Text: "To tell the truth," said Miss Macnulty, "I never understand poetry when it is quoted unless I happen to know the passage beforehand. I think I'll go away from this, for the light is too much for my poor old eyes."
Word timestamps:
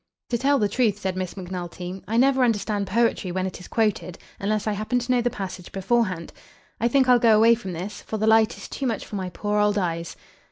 "To 0.29 0.37
tell 0.39 0.57
the 0.57 0.67
truth," 0.67 0.97
said 0.97 1.15
Miss 1.15 1.37
Macnulty, 1.37 2.01
"I 2.07 2.17
never 2.17 2.43
understand 2.43 2.87
poetry 2.87 3.31
when 3.31 3.45
it 3.45 3.59
is 3.59 3.67
quoted 3.67 4.17
unless 4.39 4.65
I 4.65 4.71
happen 4.71 4.97
to 4.97 5.11
know 5.11 5.21
the 5.21 5.29
passage 5.29 5.71
beforehand. 5.71 6.33
I 6.79 6.87
think 6.87 7.07
I'll 7.07 7.19
go 7.19 7.37
away 7.37 7.53
from 7.53 7.73
this, 7.73 8.01
for 8.01 8.17
the 8.17 8.25
light 8.25 8.57
is 8.57 8.67
too 8.67 8.87
much 8.87 9.05
for 9.05 9.15
my 9.15 9.29
poor 9.29 9.59
old 9.59 9.77
eyes." 9.77 10.15